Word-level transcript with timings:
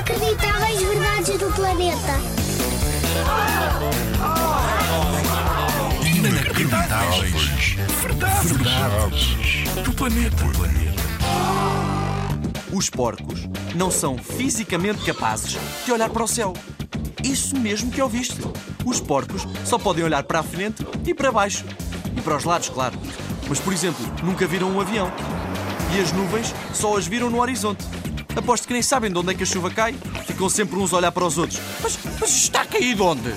Inacreditáveis 0.00 0.80
verdades 0.80 1.38
do 1.38 1.52
planeta. 1.52 2.20
Inacreditáveis. 6.06 7.76
Verdades. 8.00 8.50
Verdades. 8.50 9.36
Do 9.84 9.92
planeta. 9.92 10.44
Os 12.72 12.88
porcos 12.88 13.46
não 13.74 13.90
são 13.90 14.16
fisicamente 14.16 15.04
capazes 15.04 15.58
de 15.84 15.92
olhar 15.92 16.08
para 16.08 16.24
o 16.24 16.28
céu. 16.28 16.54
Isso 17.22 17.54
mesmo 17.58 17.90
que 17.90 18.00
ouviste. 18.00 18.40
Os 18.86 19.00
porcos 19.00 19.46
só 19.66 19.78
podem 19.78 20.02
olhar 20.02 20.22
para 20.22 20.38
a 20.38 20.42
frente 20.42 20.82
e 21.06 21.12
para 21.12 21.30
baixo. 21.30 21.66
E 22.16 22.22
para 22.22 22.38
os 22.38 22.44
lados, 22.44 22.70
claro. 22.70 22.98
Mas, 23.46 23.60
por 23.60 23.74
exemplo, 23.74 24.02
nunca 24.22 24.46
viram 24.46 24.70
um 24.70 24.80
avião. 24.80 25.12
E 25.94 26.00
as 26.00 26.10
nuvens 26.12 26.54
só 26.72 26.96
as 26.96 27.06
viram 27.06 27.28
no 27.28 27.38
horizonte. 27.38 27.99
Aposto 28.36 28.66
que 28.66 28.72
nem 28.72 28.82
sabem 28.82 29.10
de 29.10 29.18
onde 29.18 29.32
é 29.32 29.34
que 29.34 29.42
a 29.42 29.46
chuva 29.46 29.70
cai. 29.70 29.94
Ficam 30.26 30.48
sempre 30.48 30.76
uns 30.76 30.92
a 30.92 30.98
olhar 30.98 31.12
para 31.12 31.24
os 31.24 31.38
outros. 31.38 31.60
Mas, 31.82 31.98
mas 32.20 32.30
está 32.30 32.64
caído 32.64 33.04
onde? 33.04 33.32